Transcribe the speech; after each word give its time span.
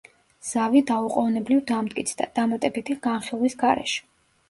ზავი 0.51 0.81
დაუყოვნებლივ 0.91 1.61
დამტკიცდა, 1.73 2.29
დამატებითი 2.41 3.01
განხილვის 3.09 3.63
გარეშე. 3.65 4.07